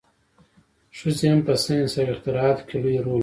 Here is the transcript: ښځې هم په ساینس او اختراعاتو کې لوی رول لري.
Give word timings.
ښځې 0.97 1.25
هم 1.31 1.39
په 1.47 1.53
ساینس 1.63 1.93
او 1.99 2.07
اختراعاتو 2.13 2.65
کې 2.67 2.75
لوی 2.83 2.97
رول 3.05 3.15
لري. 3.15 3.19